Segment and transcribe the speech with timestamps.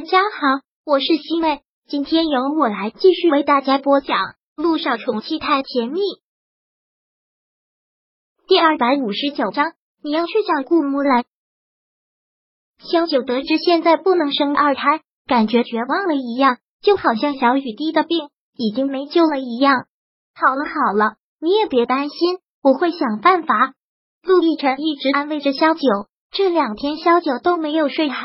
[0.00, 4.16] 大家好，我是西妹，今天由我来继续为大家播讲
[4.56, 6.00] 《路上宠妻太甜蜜》
[8.48, 9.74] 第二百五十九章。
[10.02, 11.26] 你要去找顾木兰。
[12.78, 19.86] 萧九得知现在不能生二胎，感觉绝望了一样，就好像小雨滴的病已经没救了一样。
[20.34, 23.74] 好了好了，你也别担心，我会想办法。
[24.22, 25.80] 陆亦辰一直安慰着萧九，
[26.30, 28.24] 这两天萧九都没有睡好。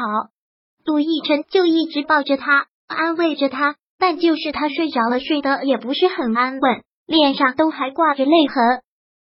[0.86, 8.82] 陆亦辰就一直抱着他，安慰着他，但就是他睡着了，睡得也不是很安稳，脸上都还挂着泪痕。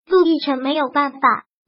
[0.09, 1.19] 陆亦辰没有办法，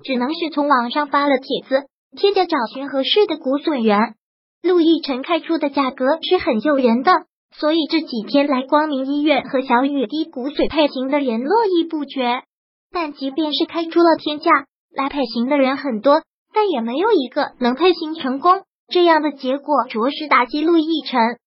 [0.03, 4.15] 只能是从网上发了帖子，贴着找寻合适的骨髓源。
[4.63, 7.13] 陆亦辰开出的价格是很诱人的，
[7.55, 12.43] 所以这几天来光明医院和小雨滴骨髓配型的人络绎不绝。
[12.91, 14.51] 但即便是开出了天价，
[14.95, 16.23] 来配型的人很多，
[16.55, 18.63] 但也没有一个能配型成功。
[18.93, 21.39] 这样的结果着实打击陆亦辰，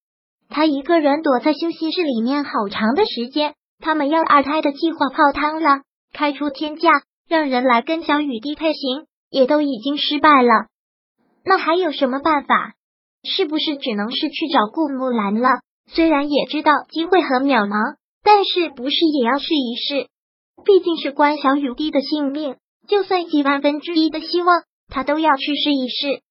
[0.50, 3.54] 他一个人躲在休息室里面好长的时间。
[3.80, 6.92] 他们要二胎的计划泡汤了，开出天价
[7.28, 10.68] 让人来跟小雨滴配型，也都已经失败了。
[11.44, 12.74] 那还有什么办法？
[13.24, 15.50] 是不是只能是去找顾木兰了？
[15.88, 20.08] 虽然也知道机会很渺茫，但是不是也要试一试？
[20.64, 22.56] 毕竟是关小雨滴的性命，
[22.88, 26.22] 就算几万分之一的希望，他都要去试一试。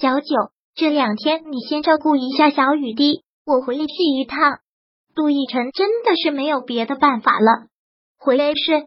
[0.00, 4.60] 小九，这两天你先照顾一下小雨滴，我回去一趟。
[5.12, 7.66] 杜奕辰真的是没有别的办法了。
[8.16, 8.86] 回 A 市，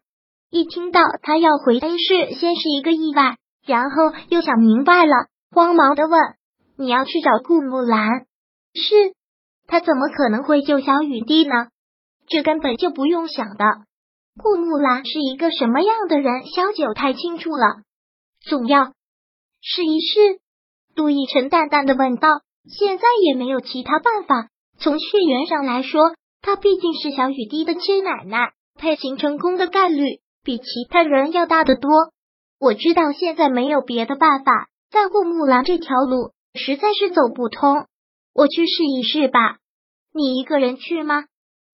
[0.50, 6.18] 一听到他要回 A 市，先是一个意外，然后又想明白了，慌忙的问
[6.80, 8.26] ：“你要去找顾木兰？
[8.74, 9.14] 是，
[9.68, 11.68] 他怎么可能会救小雨滴呢？
[12.30, 13.66] 这根本就不用想的。
[14.42, 17.82] 顾木兰是一个什么样的人，小九太清楚了。
[18.40, 18.94] 总要
[19.60, 20.40] 试一试。”
[20.96, 22.28] 陆亦辰淡淡的问道
[22.68, 24.50] ：“现在也没有其他办法。
[24.78, 26.02] 从血缘上来说，
[26.42, 30.04] 她毕竟是小雨滴的亲奶奶，配型成功的概率
[30.44, 31.90] 比其他人要大得多。
[32.60, 37.86] 我知道现在没有别的办法，但顾木兰这条路实在是走不通。
[38.34, 39.58] 我去试一试吧。
[40.14, 41.24] 你一个人去吗？”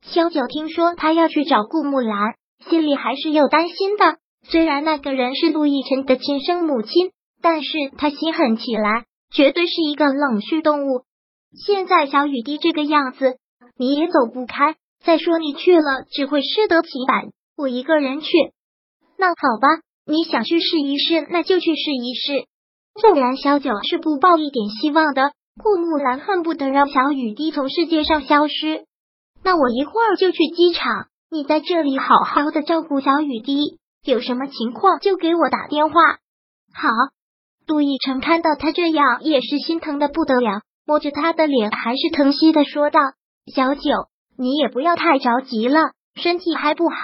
[0.02, 2.34] 萧九听说他要去找顾木兰，
[2.68, 4.18] 心里还是有担心的。
[4.42, 7.12] 虽然那个人是陆亦辰的亲生母亲。
[7.44, 7.68] 但是
[7.98, 11.02] 他心狠起来，绝对是一个冷血动物。
[11.66, 13.36] 现在小雨滴这个样子，
[13.76, 14.76] 你也走不开。
[15.04, 17.32] 再说你去了，只会适得其反。
[17.54, 18.28] 我一个人去，
[19.18, 19.68] 那好吧，
[20.06, 22.46] 你想去试一试，那就去试一试。
[22.98, 25.32] 纵然小九是不抱一点希望的，
[25.62, 28.86] 顾木兰恨不得让小雨滴从世界上消失。
[29.42, 36.00] 那我一会儿就去机场，你在这里好好的照顾小雨滴，有什么情况就给我打电话。
[36.72, 36.88] 好。
[37.66, 43.00] 杜奕晨看到他这样，也是心疼的不得了，摸着他的脸，还是疼惜的说道
[43.54, 43.80] ：“小九，
[44.36, 46.96] 你也不要太着急了，身体还不好，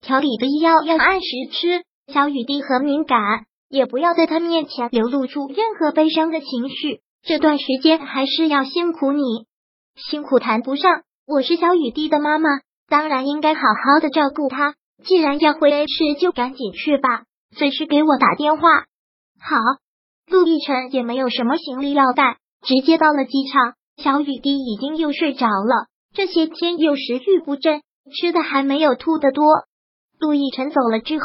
[0.00, 1.84] 调理的药要按时吃。
[2.12, 3.18] 小雨滴很敏感，
[3.68, 7.00] 也不要在他面前流露出任何悲伤的情绪。
[7.22, 9.22] 这段时间还是要辛苦你，
[9.96, 11.02] 辛苦谈不上。
[11.26, 12.48] 我是小雨滴的妈妈，
[12.88, 14.74] 当然应该好好的照顾她。
[15.04, 18.62] 既然要回 A 市，就赶紧去吧，随时给我打电话。
[19.40, 19.56] 好。”
[20.30, 23.74] 陆亦辰也没有什么行李要带，直接到了机场。
[23.96, 27.80] 小雨滴已经又睡着了，这些天又食欲不振，
[28.12, 29.44] 吃的还没有吐的多。
[30.18, 31.24] 陆亦辰走了之后，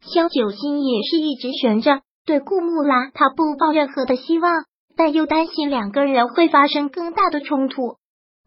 [0.00, 2.00] 萧九心也是一直悬着。
[2.24, 4.64] 对顾木兰，他不抱任何的希望，
[4.96, 7.96] 但又担心两个人会发生更大的冲突。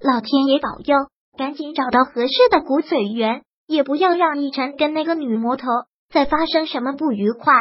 [0.01, 0.95] 老天爷保佑，
[1.37, 5.67] 赶紧找到合适的骨髓源，也不要让逸晨跟那个女魔头
[6.09, 7.53] 再发生什么不愉快。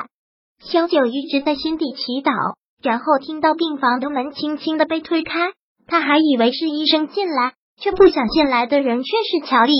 [0.58, 5.52] 萧九一直在心底祈祷，然后听到病房的门轻轻的被推开，
[5.86, 9.72] 他还以为是医生进来，却不想进来的人却是乔丽。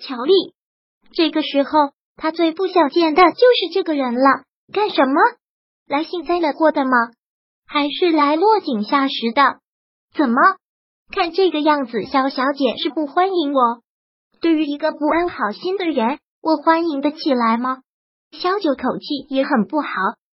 [0.00, 0.32] 乔丽，
[1.14, 1.70] 这个时候
[2.16, 4.44] 他最不想见的就是这个人了。
[4.72, 5.14] 干什么？
[5.88, 6.90] 来幸灾乐祸的吗？
[7.66, 9.58] 还是来落井下石的？
[10.14, 10.36] 怎么
[11.10, 13.82] 看这个样子，萧小姐是不欢迎我？
[14.40, 17.78] 对于一个不安好心的人，我欢迎得起来吗？
[18.32, 19.88] 萧九口气也很不好。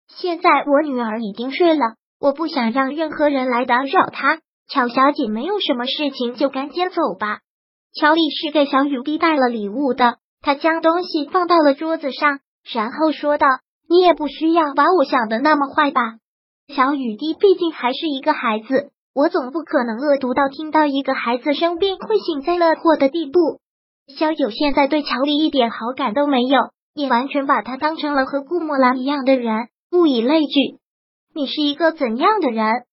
[0.08, 4.40] 现在我女儿已经睡了，我不想让任何人来打扰她。
[4.68, 7.40] 乔小姐没有什么事情，就赶紧走吧。
[7.94, 12.40] 乔丽是给小雨滴带了礼物的，她将东西放到了桌子上，
[12.72, 13.48] 然后说道
[13.90, 16.18] ：“你也不需要把我想的那么坏吧？
[16.68, 23.60] 小雨滴毕竟还是一个孩子，我总不可能恶毒到听到一个孩子生病会幸灾乐祸的地步。”
[24.18, 26.60] 萧九现在对乔丽一点好感都没有。
[26.94, 30.80] 也完全把他当成了和顾墨兰一样的人，物以类聚。
[31.34, 32.84] 你是一个怎样的人？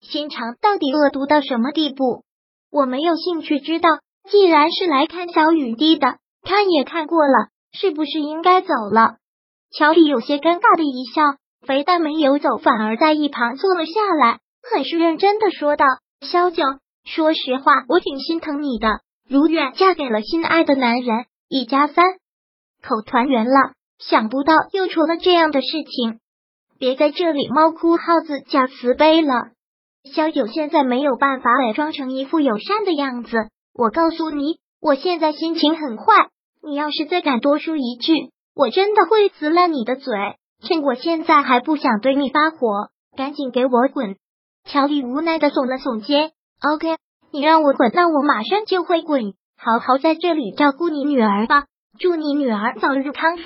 [0.00, 2.24] 心肠到底恶毒到什么地步？
[2.70, 3.88] 我没有兴趣知道。
[4.28, 9.16] 既然是来看小雨滴的，看也看过了，是不是应该走了？
[9.70, 11.22] 乔丽有些尴尬的一笑，
[11.64, 15.84] 非但没有走，反而在一旁坐了下来，很是认真的说道
[16.26, 16.64] ：“萧九，
[17.04, 19.00] 说实话，我挺心疼你的。
[19.28, 22.04] 如愿嫁给了心爱的男人，一家三
[22.86, 26.20] 口团圆了，想不到又出了这样的事情。
[26.78, 29.32] 别在这里猫哭耗子假慈悲了。
[30.14, 33.36] 萧九现在没有办法伪装成一副友善的样子。
[33.74, 36.28] 我告诉你，我现在心情很坏，
[36.62, 38.12] 你要是再敢多说一句。”
[38.54, 40.14] 我真的会撕烂你的嘴！
[40.62, 44.16] 趁我现在还不想对你发火，赶紧给我滚！
[44.64, 46.30] 乔丽无奈的耸了耸肩。
[46.62, 46.96] OK，
[47.32, 49.34] 你让我滚，那我马上就会滚。
[49.58, 51.64] 好好在这里照顾你女儿吧，
[51.98, 53.42] 祝你女儿早日康复。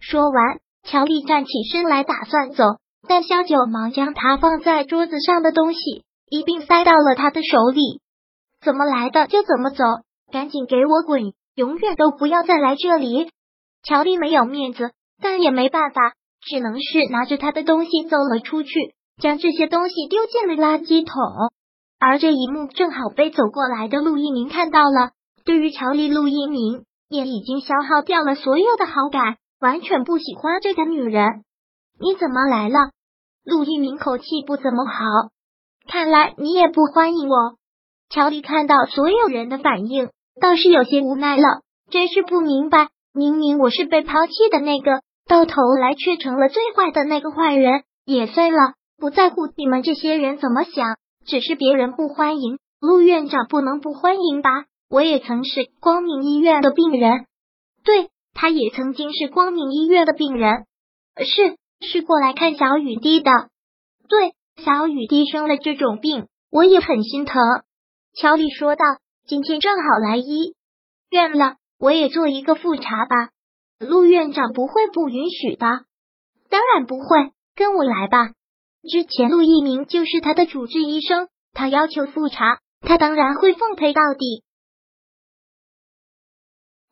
[0.00, 2.64] 说完，乔丽站起身来打算走，
[3.08, 8.00] 但萧九忙将他放在桌子上的东西一并塞到了他的手里。
[8.64, 9.84] 怎么来的就怎么走，
[10.32, 11.32] 赶紧给我滚！
[11.54, 13.30] 永远都不要再来这里！
[13.82, 21.14] 乔丽没有面子，但也没办法，只能是拿着他的东西走了出去，将这些东西丢进了垃圾桶。
[22.00, 25.10] 而这一幕正好被走过来的陆一鸣看到了。
[25.44, 31.44] 对于乔丽，陆一鸣也已经消耗掉了所有的好感，完全不喜欢这个女人。
[32.00, 32.90] 你怎么来了？
[33.44, 35.04] 陆一鸣口气不怎么好，
[35.88, 37.56] 看来你也不欢迎我。
[38.10, 40.10] 乔丽看到所有人的反应，
[40.40, 42.88] 倒是有些无奈了，真是不明白。
[43.14, 47.82] 明明我是被抛弃的那个，到头来却成了最坏的那个坏人。
[48.04, 50.96] 也算了，不在乎你们这些人怎么想，
[51.26, 54.50] 只是别人不欢迎，陆院长不能不欢迎吧？
[54.90, 57.26] 我也曾是光明医院的病人，
[57.84, 60.64] 对，他也曾经是光明医院的病人，
[61.16, 61.56] 是
[61.86, 63.30] 是过来看小雨滴的。
[64.08, 67.40] 对，小雨滴生了这种病，我也很心疼。
[68.14, 68.84] 乔丽说道
[69.28, 70.54] ：“今天正好来医
[71.10, 73.30] 院了。”我也做一个复查吧，
[73.78, 75.84] 陆院长不会不允许的，
[76.50, 78.32] 当然不会，跟我来吧。
[78.90, 84.42] 之前陆一鸣就是他的主治医生，他要求复查，他当然会奉陪到底。